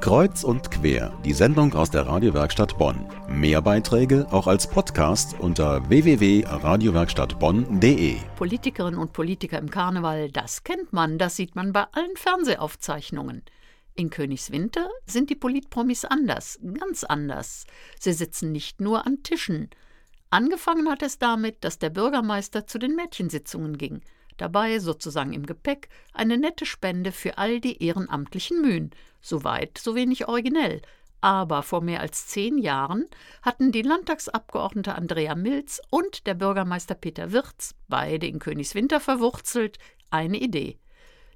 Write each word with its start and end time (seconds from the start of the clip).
Kreuz 0.00 0.42
und 0.44 0.70
quer, 0.70 1.12
die 1.24 1.32
Sendung 1.32 1.74
aus 1.74 1.90
der 1.90 2.06
Radiowerkstatt 2.06 2.78
Bonn. 2.78 3.08
Mehr 3.28 3.60
Beiträge 3.62 4.28
auch 4.30 4.46
als 4.46 4.68
Podcast 4.68 5.34
unter 5.38 5.88
www.radiowerkstattbonn.de. 5.88 8.16
Politikerinnen 8.36 9.00
und 9.00 9.12
Politiker 9.12 9.58
im 9.58 9.70
Karneval, 9.70 10.30
das 10.30 10.62
kennt 10.64 10.92
man, 10.92 11.18
das 11.18 11.36
sieht 11.36 11.56
man 11.56 11.72
bei 11.72 11.84
allen 11.92 12.16
Fernsehaufzeichnungen. 12.16 13.42
In 13.94 14.10
Königswinter 14.10 14.90
sind 15.06 15.30
die 15.30 15.36
Politpromis 15.36 16.04
anders, 16.04 16.58
ganz 16.78 17.04
anders. 17.04 17.64
Sie 17.98 18.12
sitzen 18.12 18.52
nicht 18.52 18.80
nur 18.80 19.06
an 19.06 19.22
Tischen. 19.22 19.70
Angefangen 20.30 20.90
hat 20.90 21.02
es 21.02 21.18
damit, 21.18 21.64
dass 21.64 21.78
der 21.78 21.90
Bürgermeister 21.90 22.66
zu 22.66 22.78
den 22.78 22.96
Mädchensitzungen 22.96 23.78
ging. 23.78 24.02
Dabei, 24.36 24.78
sozusagen 24.78 25.32
im 25.32 25.46
Gepäck, 25.46 25.88
eine 26.12 26.38
nette 26.38 26.66
Spende 26.66 27.12
für 27.12 27.38
all 27.38 27.60
die 27.60 27.82
ehrenamtlichen 27.82 28.60
Mühen. 28.60 28.90
Soweit, 29.20 29.78
so 29.78 29.94
wenig 29.94 30.28
originell. 30.28 30.82
Aber 31.20 31.62
vor 31.62 31.80
mehr 31.80 32.00
als 32.00 32.26
zehn 32.26 32.58
Jahren 32.58 33.06
hatten 33.40 33.72
die 33.72 33.82
Landtagsabgeordnete 33.82 34.94
Andrea 34.94 35.34
Milz 35.34 35.80
und 35.88 36.26
der 36.26 36.34
Bürgermeister 36.34 36.94
Peter 36.94 37.32
Wirz, 37.32 37.74
beide 37.88 38.26
in 38.26 38.40
Königswinter 38.40 39.00
verwurzelt, 39.00 39.78
eine 40.10 40.38
Idee. 40.38 40.78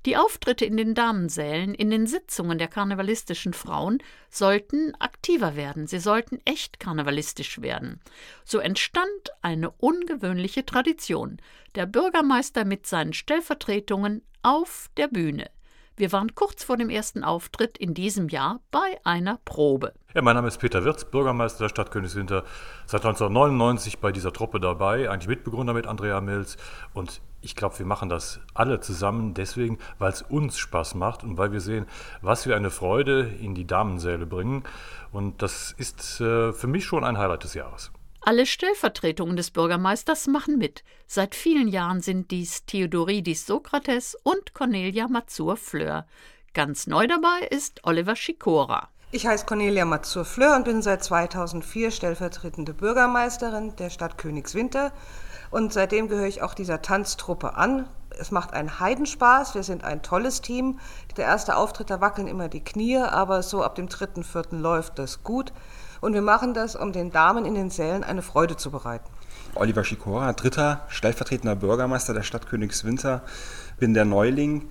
Die 0.07 0.17
Auftritte 0.17 0.65
in 0.65 0.77
den 0.77 0.95
Damensälen, 0.95 1.75
in 1.75 1.91
den 1.91 2.07
Sitzungen 2.07 2.59
der 2.59 2.69
karnevalistischen 2.69 3.53
Frauen 3.53 3.99
sollten 4.31 4.95
aktiver 5.01 5.57
werden, 5.57 5.87
sie 5.87 5.99
sollten 5.99 6.41
echt 6.45 6.79
karnevalistisch 6.79 7.61
werden. 7.61 8.01
So 8.45 8.59
entstand 8.59 9.09
eine 9.43 9.71
ungewöhnliche 9.71 10.65
Tradition. 10.65 11.39
Der 11.75 11.87
Bürgermeister 11.87 12.65
mit 12.65 12.87
seinen 12.87 13.13
Stellvertretungen 13.13 14.23
auf 14.43 14.89
der 14.97 15.09
Bühne. 15.09 15.51
Wir 15.97 16.13
waren 16.13 16.37
kurz 16.37 16.63
vor 16.63 16.77
dem 16.77 16.91
ersten 16.91 17.25
Auftritt 17.25 17.77
in 17.77 17.93
diesem 17.93 18.29
Jahr 18.29 18.61
bei 18.71 19.01
einer 19.03 19.41
Probe. 19.45 19.95
Ja, 20.15 20.23
mein 20.23 20.37
Name 20.37 20.47
ist 20.47 20.59
Peter 20.59 20.85
Wirz, 20.85 21.05
Bürgermeister 21.05 21.65
der 21.65 21.71
Stadt 21.71 21.91
Königswinter, 21.91 22.45
seit 22.87 23.05
1999 23.05 23.99
bei 23.99 24.13
dieser 24.13 24.33
Truppe 24.33 24.61
dabei, 24.61 25.11
eigentlich 25.11 25.27
Mitbegründer 25.27 25.75
mit 25.75 25.89
Andrea 25.89 26.21
Mills. 26.21 26.57
Und 26.95 27.21
ich 27.41 27.55
glaube, 27.55 27.79
wir 27.79 27.87
machen 27.87 28.09
das 28.09 28.41
alle 28.55 28.81
zusammen 28.81 29.35
deswegen, 29.35 29.79
weil 29.99 30.13
es 30.13 30.23
uns 30.23 30.59
Spaß 30.59 30.95
macht 30.95 31.23
und 31.23 31.39
weil 31.39 31.53
wir 31.53 31.61
sehen, 31.61 31.87
was 32.21 32.47
wir 32.47 32.57
eine 32.57 32.71
Freude 32.71 33.31
in 33.41 33.55
die 33.55 33.67
Damensäle 33.67 34.27
bringen. 34.27 34.65
Und 35.13 35.41
das 35.43 35.75
ist 35.79 36.21
äh, 36.21 36.53
für 36.53 36.67
mich 36.67 36.85
schon 36.85 37.05
ein 37.05 37.19
Highlight 37.19 37.45
des 37.45 37.55
Jahres. 37.55 37.93
Alle 38.21 38.47
Stellvertretungen 38.47 39.37
des 39.37 39.51
Bürgermeisters 39.51 40.27
machen 40.27 40.59
mit. 40.59 40.83
Seit 41.07 41.35
vielen 41.35 41.69
Jahren 41.69 42.01
sind 42.01 42.31
dies 42.31 42.67
Theodoridis 42.67 43.47
Sokrates 43.47 44.17
und 44.23 44.53
Cornelia 44.53 45.07
Mazur-Fleur. 45.09 46.07
Ganz 46.53 46.87
neu 46.89 47.07
dabei 47.07 47.47
ist 47.51 47.81
Oliver 47.85 48.17
Schikora. 48.17 48.89
Ich 49.11 49.27
heiße 49.27 49.47
Cornelia 49.47 49.87
Mazur-Fleur 49.87 50.55
und 50.55 50.67
bin 50.67 50.83
seit 50.83 51.03
2004 51.03 51.93
stellvertretende 51.93 52.75
Bürgermeisterin 52.75 53.75
der 53.77 53.89
Stadt 53.89 54.19
Königswinter. 54.19 54.93
Und 55.51 55.73
seitdem 55.73 56.09
gehöre 56.09 56.27
ich 56.27 56.43
auch 56.43 56.53
dieser 56.53 56.83
Tanztruppe 56.83 57.55
an. 57.57 57.89
Es 58.11 58.33
macht 58.33 58.53
einen 58.53 58.81
Heidenspaß, 58.81 59.55
wir 59.55 59.63
sind 59.63 59.83
ein 59.83 60.03
tolles 60.03 60.43
Team. 60.43 60.79
Der 61.17 61.25
erste 61.25 61.57
Auftritt, 61.57 61.89
da 61.89 62.03
wackeln 62.03 62.29
immer 62.29 62.49
die 62.49 62.63
Knie, 62.63 62.99
aber 62.99 63.43
so 63.43 63.63
ab 63.65 63.77
dem 63.77 63.89
dritten, 63.89 64.25
vierten 64.25 64.61
läuft 64.61 64.99
das 64.99 65.23
gut. 65.23 65.55
Und 66.03 66.13
wir 66.13 66.21
machen 66.21 66.53
das, 66.53 66.77
um 66.77 66.93
den 66.93 67.11
Damen 67.11 67.47
in 67.47 67.55
den 67.55 67.71
Sälen 67.71 68.05
eine 68.05 68.21
Freude 68.21 68.59
zu 68.59 68.71
bereiten. 68.71 69.09
Oliver 69.55 69.85
Schikora, 69.85 70.35
dritter 70.35 70.85
stellvertretender 70.89 71.57
Bürgermeister 71.57 72.13
der 72.13 72.25
Stadt 72.25 72.47
Königswinter, 72.47 73.23
bin 73.79 73.95
der 73.95 74.05
Neuling. 74.05 74.69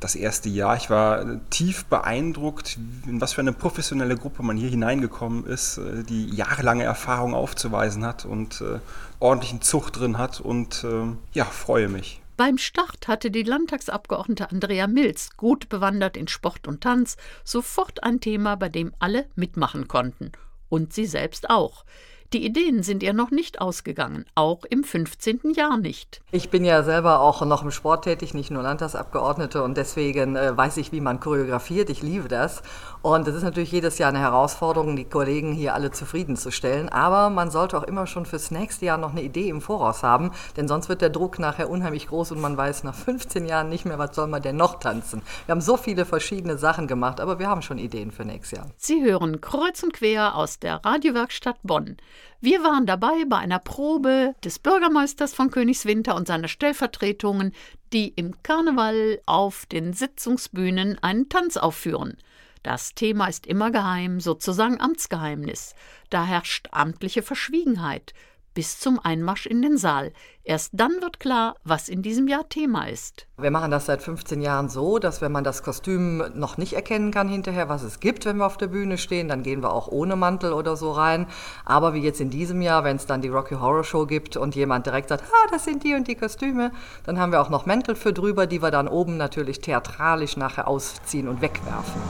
Das 0.00 0.14
erste 0.14 0.48
Jahr, 0.48 0.76
ich 0.76 0.90
war 0.90 1.40
tief 1.50 1.84
beeindruckt, 1.86 2.78
in 3.06 3.20
was 3.20 3.32
für 3.32 3.40
eine 3.40 3.52
professionelle 3.52 4.16
Gruppe 4.16 4.42
man 4.42 4.56
hier 4.56 4.70
hineingekommen 4.70 5.44
ist, 5.44 5.80
die 6.08 6.34
jahrelange 6.34 6.84
Erfahrung 6.84 7.34
aufzuweisen 7.34 8.04
hat 8.04 8.24
und 8.24 8.60
äh, 8.60 8.78
ordentlichen 9.20 9.62
Zucht 9.62 9.98
drin 9.98 10.18
hat 10.18 10.40
und 10.40 10.84
äh, 10.84 11.06
ja, 11.32 11.44
freue 11.44 11.88
mich. 11.88 12.20
Beim 12.36 12.56
Start 12.56 13.08
hatte 13.08 13.32
die 13.32 13.42
Landtagsabgeordnete 13.42 14.52
Andrea 14.52 14.86
Milz, 14.86 15.30
gut 15.36 15.68
bewandert 15.68 16.16
in 16.16 16.28
Sport 16.28 16.68
und 16.68 16.82
Tanz, 16.82 17.16
sofort 17.42 18.04
ein 18.04 18.20
Thema, 18.20 18.54
bei 18.54 18.68
dem 18.68 18.94
alle 19.00 19.26
mitmachen 19.34 19.88
konnten 19.88 20.30
und 20.68 20.92
sie 20.92 21.06
selbst 21.06 21.50
auch. 21.50 21.84
Die 22.34 22.44
Ideen 22.44 22.82
sind 22.82 23.02
ihr 23.02 23.14
noch 23.14 23.30
nicht 23.30 23.58
ausgegangen, 23.58 24.26
auch 24.34 24.66
im 24.68 24.84
15. 24.84 25.54
Jahr 25.56 25.78
nicht. 25.78 26.20
Ich 26.30 26.50
bin 26.50 26.62
ja 26.62 26.82
selber 26.82 27.20
auch 27.20 27.40
noch 27.46 27.62
im 27.62 27.70
Sport 27.70 28.04
tätig, 28.04 28.34
nicht 28.34 28.50
nur 28.50 28.62
Landtagsabgeordnete 28.62 29.62
und 29.62 29.78
deswegen 29.78 30.36
äh, 30.36 30.54
weiß 30.54 30.76
ich, 30.76 30.92
wie 30.92 31.00
man 31.00 31.20
choreografiert. 31.20 31.88
Ich 31.88 32.02
liebe 32.02 32.28
das. 32.28 32.62
Und 33.00 33.26
es 33.28 33.34
ist 33.34 33.44
natürlich 33.44 33.72
jedes 33.72 33.96
Jahr 33.96 34.10
eine 34.10 34.18
Herausforderung, 34.18 34.94
die 34.94 35.06
Kollegen 35.06 35.54
hier 35.54 35.72
alle 35.72 35.90
zufriedenzustellen. 35.90 36.90
Aber 36.90 37.30
man 37.30 37.50
sollte 37.50 37.78
auch 37.78 37.82
immer 37.84 38.06
schon 38.06 38.26
fürs 38.26 38.50
nächste 38.50 38.84
Jahr 38.84 38.98
noch 38.98 39.12
eine 39.12 39.22
Idee 39.22 39.48
im 39.48 39.62
Voraus 39.62 40.02
haben, 40.02 40.32
denn 40.58 40.68
sonst 40.68 40.90
wird 40.90 41.00
der 41.00 41.08
Druck 41.08 41.38
nachher 41.38 41.70
unheimlich 41.70 42.08
groß 42.08 42.32
und 42.32 42.42
man 42.42 42.58
weiß 42.58 42.84
nach 42.84 42.94
15 42.94 43.46
Jahren 43.46 43.70
nicht 43.70 43.86
mehr, 43.86 43.98
was 43.98 44.14
soll 44.14 44.26
man 44.26 44.42
denn 44.42 44.56
noch 44.56 44.80
tanzen. 44.80 45.22
Wir 45.46 45.52
haben 45.52 45.62
so 45.62 45.78
viele 45.78 46.04
verschiedene 46.04 46.58
Sachen 46.58 46.88
gemacht, 46.88 47.20
aber 47.20 47.38
wir 47.38 47.48
haben 47.48 47.62
schon 47.62 47.78
Ideen 47.78 48.10
für 48.10 48.26
nächstes 48.26 48.58
Jahr. 48.58 48.66
Sie 48.76 49.02
hören 49.02 49.40
kreuz 49.40 49.82
und 49.82 49.94
quer 49.94 50.34
aus 50.34 50.58
der 50.58 50.84
Radiowerkstatt 50.84 51.56
Bonn. 51.62 51.96
Wir 52.40 52.62
waren 52.62 52.86
dabei 52.86 53.24
bei 53.26 53.38
einer 53.38 53.58
Probe 53.58 54.34
des 54.44 54.58
Bürgermeisters 54.58 55.34
von 55.34 55.50
Königswinter 55.50 56.14
und 56.14 56.28
seiner 56.28 56.48
Stellvertretungen, 56.48 57.52
die 57.92 58.08
im 58.08 58.42
Karneval 58.42 59.20
auf 59.26 59.66
den 59.66 59.92
Sitzungsbühnen 59.92 61.02
einen 61.02 61.28
Tanz 61.28 61.56
aufführen. 61.56 62.16
Das 62.62 62.94
Thema 62.94 63.28
ist 63.28 63.46
immer 63.46 63.70
geheim, 63.70 64.20
sozusagen 64.20 64.80
Amtsgeheimnis. 64.80 65.74
Da 66.10 66.24
herrscht 66.24 66.68
amtliche 66.70 67.22
Verschwiegenheit 67.22 68.14
bis 68.58 68.80
zum 68.80 68.98
Einmarsch 68.98 69.46
in 69.46 69.62
den 69.62 69.76
Saal. 69.78 70.12
Erst 70.42 70.70
dann 70.72 70.90
wird 71.00 71.20
klar, 71.20 71.54
was 71.62 71.88
in 71.88 72.02
diesem 72.02 72.26
Jahr 72.26 72.48
Thema 72.48 72.88
ist. 72.88 73.28
Wir 73.36 73.52
machen 73.52 73.70
das 73.70 73.86
seit 73.86 74.02
15 74.02 74.40
Jahren 74.40 74.68
so, 74.68 74.98
dass 74.98 75.20
wenn 75.20 75.30
man 75.30 75.44
das 75.44 75.62
Kostüm 75.62 76.24
noch 76.34 76.58
nicht 76.58 76.72
erkennen 76.72 77.12
kann 77.12 77.28
hinterher, 77.28 77.68
was 77.68 77.84
es 77.84 78.00
gibt, 78.00 78.24
wenn 78.24 78.38
wir 78.38 78.46
auf 78.46 78.56
der 78.56 78.66
Bühne 78.66 78.98
stehen, 78.98 79.28
dann 79.28 79.44
gehen 79.44 79.62
wir 79.62 79.72
auch 79.72 79.86
ohne 79.86 80.16
Mantel 80.16 80.52
oder 80.52 80.74
so 80.74 80.90
rein. 80.90 81.28
Aber 81.64 81.94
wie 81.94 82.00
jetzt 82.00 82.20
in 82.20 82.30
diesem 82.30 82.60
Jahr, 82.60 82.82
wenn 82.82 82.96
es 82.96 83.06
dann 83.06 83.22
die 83.22 83.28
Rocky 83.28 83.54
Horror 83.54 83.84
Show 83.84 84.06
gibt 84.06 84.36
und 84.36 84.56
jemand 84.56 84.86
direkt 84.86 85.10
sagt, 85.10 85.22
ah, 85.22 85.48
das 85.52 85.64
sind 85.64 85.84
die 85.84 85.94
und 85.94 86.08
die 86.08 86.16
Kostüme, 86.16 86.72
dann 87.04 87.20
haben 87.20 87.30
wir 87.30 87.40
auch 87.40 87.50
noch 87.50 87.64
Mäntel 87.64 87.94
für 87.94 88.12
drüber, 88.12 88.48
die 88.48 88.60
wir 88.60 88.72
dann 88.72 88.88
oben 88.88 89.18
natürlich 89.18 89.60
theatralisch 89.60 90.36
nachher 90.36 90.66
ausziehen 90.66 91.28
und 91.28 91.42
wegwerfen. 91.42 92.02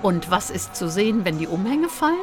Und 0.00 0.30
was 0.30 0.50
ist 0.50 0.76
zu 0.76 0.88
sehen, 0.88 1.24
wenn 1.24 1.38
die 1.38 1.48
Umhänge 1.48 1.88
fallen? 1.88 2.14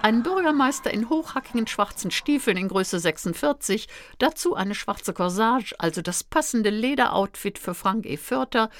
Ein 0.00 0.22
Bürgermeister 0.22 0.90
in 0.90 1.10
hochhackigen 1.10 1.66
schwarzen 1.66 2.10
Stiefeln 2.10 2.56
in 2.56 2.68
Größe 2.68 2.98
46, 2.98 3.88
dazu 4.18 4.54
eine 4.54 4.74
schwarze 4.74 5.12
Corsage, 5.12 5.74
also 5.78 6.00
das 6.00 6.24
passende 6.24 6.70
Lederoutfit 6.70 7.58
für 7.58 7.74
Frank 7.74 8.06
E. 8.06 8.16
Förter, 8.16 8.70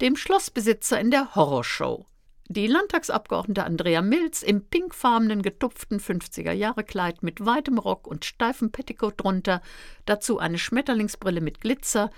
dem 0.00 0.16
Schlossbesitzer 0.16 0.98
in 0.98 1.10
der 1.10 1.34
Horrorshow. 1.34 2.06
Die 2.48 2.66
Landtagsabgeordnete 2.66 3.64
Andrea 3.64 4.00
Milz 4.00 4.42
im 4.42 4.64
pinkfarbenen 4.64 5.42
getupften 5.42 6.00
50er-Jahre-Kleid 6.00 7.22
mit 7.22 7.44
weitem 7.44 7.76
Rock 7.76 8.06
und 8.06 8.24
steifem 8.24 8.72
Petticoat 8.72 9.22
drunter, 9.22 9.60
dazu 10.06 10.38
eine 10.38 10.56
Schmetterlingsbrille 10.56 11.42
mit 11.42 11.60
Glitzer, 11.60 12.10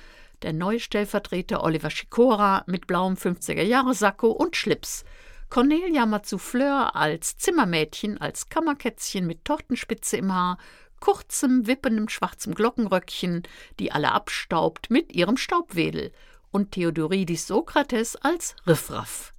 der 0.42 0.52
neue 0.52 0.78
Stellvertreter 0.78 1.64
Oliver 1.64 1.90
Schikora 1.90 2.62
mit 2.68 2.86
blauem 2.86 3.14
50er-Jahre-Sakko 3.14 4.30
und 4.30 4.54
Schlips– 4.54 5.04
Cornelia 5.54 6.04
Mazou-Fleur 6.04 6.96
als 6.96 7.36
Zimmermädchen, 7.36 8.20
als 8.20 8.48
Kammerkätzchen 8.48 9.24
mit 9.24 9.44
Tortenspitze 9.44 10.16
im 10.16 10.34
Haar, 10.34 10.58
kurzem, 10.98 11.68
wippendem 11.68 12.08
schwarzem 12.08 12.56
Glockenröckchen, 12.56 13.44
die 13.78 13.92
alle 13.92 14.10
abstaubt 14.10 14.90
mit 14.90 15.12
ihrem 15.12 15.36
Staubwedel, 15.36 16.10
und 16.50 16.72
Theodoridis 16.72 17.46
Sokrates 17.46 18.16
als 18.16 18.56
Riffraff. 18.66 19.32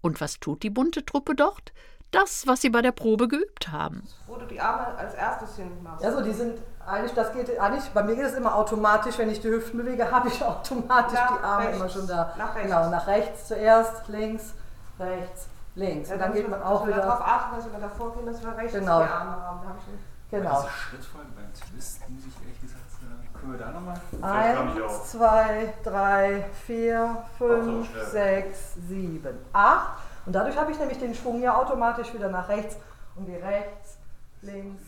Und 0.00 0.20
was 0.20 0.38
tut 0.38 0.62
die 0.62 0.70
bunte 0.70 1.04
Truppe 1.04 1.34
dort? 1.34 1.72
Das, 2.12 2.46
was 2.46 2.60
sie 2.60 2.70
bei 2.70 2.80
der 2.80 2.92
Probe 2.92 3.26
geübt 3.26 3.72
haben. 3.72 4.04
Wo 4.28 4.36
du 4.36 4.46
die 4.46 4.60
Arme 4.60 4.96
als 4.96 5.14
erstes 5.14 5.56
hin 5.56 5.82
machst. 5.82 6.04
Also 6.04 6.22
die 6.22 6.34
sind 6.34 6.60
eigentlich, 6.86 7.14
das 7.14 7.32
geht 7.32 7.58
eigentlich, 7.58 7.88
bei 7.88 8.04
mir 8.04 8.14
geht 8.14 8.26
es 8.26 8.34
immer 8.34 8.54
automatisch, 8.54 9.18
wenn 9.18 9.28
ich 9.28 9.40
die 9.40 9.48
Hüften 9.48 9.78
bewege, 9.78 10.08
habe 10.12 10.28
ich 10.28 10.40
automatisch 10.40 11.18
Nach 11.18 11.36
die 11.36 11.44
Arme 11.44 11.64
rechts. 11.64 11.76
immer 11.76 11.88
schon 11.88 12.06
da. 12.06 12.32
Nach 12.38 12.54
rechts. 12.54 12.70
Genau, 12.70 12.90
nach 12.90 13.08
rechts 13.08 13.48
zuerst, 13.48 14.06
links, 14.06 14.54
rechts, 14.98 15.48
links. 15.74 16.08
Ja, 16.08 16.14
und 16.14 16.20
dann 16.20 16.32
geht 16.32 16.48
man 16.48 16.62
auch 16.62 16.86
darauf 16.86 16.88
wieder. 16.88 17.26
achten, 17.26 17.56
dass 17.56 17.72
wir 17.72 17.78
davor 17.78 18.14
gehen, 18.14 18.26
dass 18.26 18.42
wir 18.42 18.56
rechts 18.56 18.72
Genau. 18.74 19.02
die 19.02 19.08
Arme 19.08 19.30
haben. 19.42 19.60
Da 19.62 19.68
hab 19.68 19.76
ich. 19.78 20.30
Genau. 20.30 20.60
Diese 20.62 20.72
Schrittfolge 20.72 21.28
beim 21.34 21.52
Twist, 21.54 22.00
muss 22.10 22.22
ich 22.26 22.42
ehrlich 22.42 22.60
gesagt 22.60 22.90
sagen, 22.90 23.28
können 23.32 23.52
wir 23.52 23.58
da 23.58 23.70
nochmal? 23.72 24.00
Eins, 24.20 25.10
zwei, 25.10 25.72
drei, 25.82 26.44
vier, 26.66 27.24
fünf, 27.38 27.90
schnell. 27.90 28.06
sechs, 28.06 28.74
sieben, 28.88 29.38
acht. 29.52 29.98
Und 30.26 30.34
dadurch 30.34 30.58
habe 30.58 30.70
ich 30.72 30.78
nämlich 30.78 30.98
den 30.98 31.14
Schwung 31.14 31.40
ja 31.40 31.56
automatisch 31.56 32.12
wieder 32.12 32.28
nach 32.28 32.48
rechts 32.48 32.76
und 33.16 33.24
gehe 33.24 33.42
rechts, 33.42 33.96
links, 34.42 34.82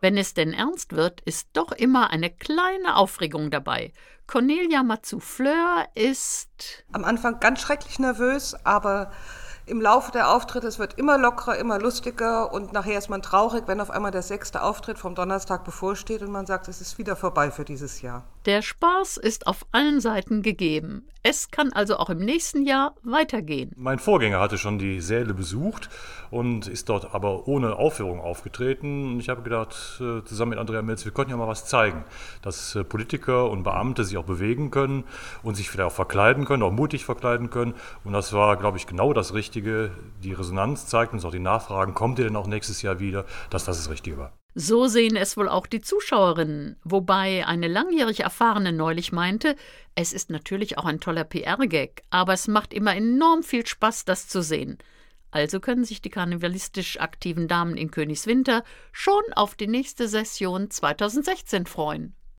Wenn 0.00 0.16
es 0.16 0.34
denn 0.34 0.52
ernst 0.52 0.94
wird, 0.94 1.20
ist 1.22 1.48
doch 1.52 1.72
immer 1.72 2.10
eine 2.10 2.30
kleine 2.30 2.96
Aufregung 2.96 3.50
dabei. 3.50 3.92
Cornelia 4.26 4.82
Matsu-Fleur 4.82 5.88
ist. 5.94 6.84
Am 6.92 7.04
Anfang 7.04 7.40
ganz 7.40 7.60
schrecklich 7.60 7.98
nervös, 7.98 8.54
aber 8.64 9.12
im 9.70 9.80
Laufe 9.80 10.10
der 10.10 10.34
Auftritte, 10.34 10.66
es 10.66 10.80
wird 10.80 10.98
immer 10.98 11.16
lockerer, 11.16 11.56
immer 11.56 11.78
lustiger 11.78 12.52
und 12.52 12.72
nachher 12.72 12.98
ist 12.98 13.08
man 13.08 13.22
traurig, 13.22 13.64
wenn 13.66 13.80
auf 13.80 13.90
einmal 13.90 14.10
der 14.10 14.22
sechste 14.22 14.62
Auftritt 14.62 14.98
vom 14.98 15.14
Donnerstag 15.14 15.64
bevorsteht 15.64 16.22
und 16.22 16.32
man 16.32 16.44
sagt, 16.44 16.66
es 16.66 16.80
ist 16.80 16.98
wieder 16.98 17.14
vorbei 17.14 17.52
für 17.52 17.64
dieses 17.64 18.02
Jahr. 18.02 18.24
Der 18.46 18.62
Spaß 18.62 19.16
ist 19.18 19.46
auf 19.46 19.64
allen 19.70 20.00
Seiten 20.00 20.42
gegeben. 20.42 21.06
Es 21.22 21.50
kann 21.50 21.70
also 21.74 21.98
auch 21.98 22.08
im 22.08 22.18
nächsten 22.18 22.64
Jahr 22.64 22.94
weitergehen. 23.02 23.72
Mein 23.76 23.98
Vorgänger 23.98 24.40
hatte 24.40 24.56
schon 24.56 24.78
die 24.78 25.02
Säle 25.02 25.34
besucht 25.34 25.90
und 26.30 26.66
ist 26.66 26.88
dort 26.88 27.14
aber 27.14 27.46
ohne 27.46 27.76
Aufführung 27.76 28.20
aufgetreten. 28.20 29.12
Und 29.12 29.20
ich 29.20 29.28
habe 29.28 29.42
gedacht, 29.42 30.00
äh, 30.00 30.24
zusammen 30.24 30.50
mit 30.50 30.58
Andrea 30.58 30.80
Milz, 30.80 31.04
wir 31.04 31.12
könnten 31.12 31.32
ja 31.32 31.36
mal 31.36 31.46
was 31.46 31.66
zeigen, 31.66 32.04
dass 32.40 32.74
äh, 32.74 32.84
Politiker 32.84 33.50
und 33.50 33.64
Beamte 33.64 34.04
sich 34.04 34.16
auch 34.16 34.24
bewegen 34.24 34.70
können 34.70 35.04
und 35.42 35.56
sich 35.56 35.68
vielleicht 35.68 35.88
auch 35.88 35.94
verkleiden 35.94 36.46
können, 36.46 36.62
auch 36.62 36.72
mutig 36.72 37.04
verkleiden 37.04 37.50
können. 37.50 37.74
Und 38.02 38.14
das 38.14 38.32
war, 38.32 38.56
glaube 38.56 38.78
ich, 38.78 38.86
genau 38.86 39.12
das 39.12 39.34
Richtige. 39.60 39.90
Die 40.22 40.32
Resonanz 40.32 40.86
zeigt 40.86 41.12
uns 41.12 41.24
auch 41.24 41.30
die 41.30 41.38
Nachfragen, 41.38 41.94
kommt 41.94 42.18
ihr 42.18 42.24
denn 42.24 42.36
auch 42.36 42.46
nächstes 42.46 42.82
Jahr 42.82 42.98
wieder, 42.98 43.26
dass 43.50 43.64
das 43.64 43.76
das 43.76 43.90
Richtige 43.90 44.16
war. 44.16 44.32
So 44.54 44.86
sehen 44.86 45.16
es 45.16 45.36
wohl 45.36 45.48
auch 45.48 45.66
die 45.66 45.80
Zuschauerinnen, 45.80 46.76
wobei 46.82 47.46
eine 47.46 47.68
langjährig 47.68 48.20
Erfahrene 48.20 48.72
neulich 48.72 49.12
meinte, 49.12 49.56
es 49.94 50.12
ist 50.12 50.30
natürlich 50.30 50.76
auch 50.76 50.86
ein 50.86 50.98
toller 50.98 51.24
PR-Gag, 51.24 52.02
aber 52.10 52.32
es 52.32 52.48
macht 52.48 52.72
immer 52.72 52.96
enorm 52.96 53.42
viel 53.42 53.66
Spaß, 53.66 54.06
das 54.06 54.28
zu 54.28 54.42
sehen. 54.42 54.78
Also 55.30 55.60
können 55.60 55.84
sich 55.84 56.02
die 56.02 56.10
karnevalistisch 56.10 56.98
aktiven 56.98 57.46
Damen 57.46 57.76
in 57.76 57.90
Königswinter 57.90 58.64
schon 58.92 59.22
auf 59.36 59.54
die 59.54 59.68
nächste 59.68 60.08
Session 60.08 60.70
2016 60.70 61.66
freuen. 61.66 62.16